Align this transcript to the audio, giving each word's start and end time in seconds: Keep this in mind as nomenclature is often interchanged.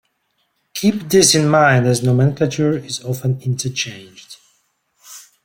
Keep 0.73 1.09
this 1.09 1.35
in 1.35 1.47
mind 1.47 1.85
as 1.85 2.01
nomenclature 2.01 2.75
is 2.75 3.03
often 3.05 3.39
interchanged. 3.43 4.37